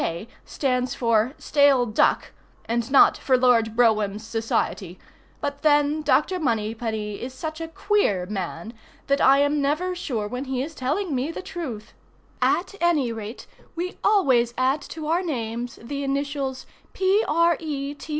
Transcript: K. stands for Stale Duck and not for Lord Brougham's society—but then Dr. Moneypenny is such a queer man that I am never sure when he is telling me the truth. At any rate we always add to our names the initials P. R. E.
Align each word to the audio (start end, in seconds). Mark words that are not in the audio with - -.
K. 0.01 0.27
stands 0.45 0.95
for 0.95 1.35
Stale 1.37 1.85
Duck 1.85 2.31
and 2.65 2.89
not 2.89 3.17
for 3.19 3.37
Lord 3.37 3.75
Brougham's 3.75 4.25
society—but 4.25 5.61
then 5.61 6.01
Dr. 6.01 6.39
Moneypenny 6.39 7.21
is 7.21 7.35
such 7.35 7.61
a 7.61 7.67
queer 7.67 8.25
man 8.25 8.73
that 9.05 9.21
I 9.21 9.37
am 9.41 9.61
never 9.61 9.93
sure 9.95 10.27
when 10.27 10.45
he 10.45 10.63
is 10.63 10.73
telling 10.73 11.13
me 11.13 11.29
the 11.31 11.43
truth. 11.43 11.93
At 12.41 12.73
any 12.81 13.11
rate 13.11 13.45
we 13.75 13.99
always 14.03 14.55
add 14.57 14.81
to 14.89 15.05
our 15.05 15.21
names 15.21 15.75
the 15.79 16.03
initials 16.03 16.65
P. 16.93 17.23
R. 17.27 17.55
E. 17.59 17.95